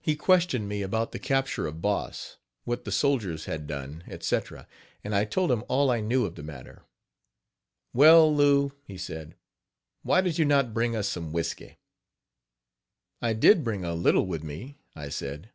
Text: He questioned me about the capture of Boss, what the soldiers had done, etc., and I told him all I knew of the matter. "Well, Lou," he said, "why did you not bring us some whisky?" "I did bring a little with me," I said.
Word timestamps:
He 0.00 0.16
questioned 0.16 0.68
me 0.68 0.82
about 0.82 1.12
the 1.12 1.20
capture 1.20 1.68
of 1.68 1.80
Boss, 1.80 2.36
what 2.64 2.84
the 2.84 2.90
soldiers 2.90 3.44
had 3.44 3.68
done, 3.68 4.02
etc., 4.08 4.66
and 5.04 5.14
I 5.14 5.24
told 5.24 5.52
him 5.52 5.62
all 5.68 5.88
I 5.88 6.00
knew 6.00 6.26
of 6.26 6.34
the 6.34 6.42
matter. 6.42 6.82
"Well, 7.92 8.34
Lou," 8.34 8.72
he 8.82 8.98
said, 8.98 9.36
"why 10.02 10.20
did 10.20 10.36
you 10.36 10.44
not 10.44 10.74
bring 10.74 10.96
us 10.96 11.08
some 11.08 11.30
whisky?" 11.30 11.78
"I 13.22 13.34
did 13.34 13.62
bring 13.62 13.84
a 13.84 13.94
little 13.94 14.26
with 14.26 14.42
me," 14.42 14.78
I 14.96 15.10
said. 15.10 15.50